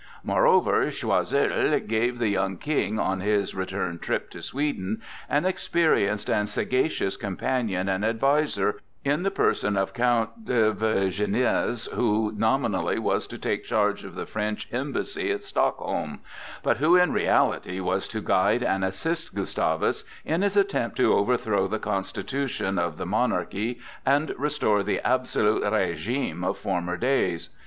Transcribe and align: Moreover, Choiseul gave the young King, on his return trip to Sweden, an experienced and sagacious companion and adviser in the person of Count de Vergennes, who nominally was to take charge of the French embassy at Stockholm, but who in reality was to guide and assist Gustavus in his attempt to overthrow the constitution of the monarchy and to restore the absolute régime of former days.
Moreover, 0.23 0.89
Choiseul 0.89 1.79
gave 1.81 2.17
the 2.17 2.29
young 2.29 2.57
King, 2.57 2.97
on 2.97 3.19
his 3.19 3.53
return 3.53 3.99
trip 3.99 4.31
to 4.31 4.41
Sweden, 4.41 4.99
an 5.29 5.45
experienced 5.45 6.27
and 6.27 6.49
sagacious 6.49 7.15
companion 7.15 7.87
and 7.87 8.03
adviser 8.03 8.79
in 9.05 9.21
the 9.21 9.29
person 9.29 9.77
of 9.77 9.93
Count 9.93 10.43
de 10.45 10.71
Vergennes, 10.71 11.85
who 11.93 12.33
nominally 12.35 12.97
was 12.97 13.27
to 13.27 13.37
take 13.37 13.63
charge 13.63 14.03
of 14.03 14.15
the 14.15 14.25
French 14.25 14.67
embassy 14.73 15.29
at 15.31 15.45
Stockholm, 15.45 16.21
but 16.63 16.77
who 16.77 16.95
in 16.95 17.13
reality 17.13 17.79
was 17.79 18.07
to 18.07 18.21
guide 18.21 18.63
and 18.63 18.83
assist 18.83 19.35
Gustavus 19.35 20.03
in 20.25 20.41
his 20.41 20.57
attempt 20.57 20.97
to 20.97 21.13
overthrow 21.13 21.67
the 21.67 21.77
constitution 21.77 22.79
of 22.79 22.97
the 22.97 23.05
monarchy 23.05 23.77
and 24.03 24.29
to 24.29 24.35
restore 24.39 24.81
the 24.81 24.99
absolute 25.05 25.61
régime 25.61 26.43
of 26.43 26.57
former 26.57 26.97
days. 26.97 27.49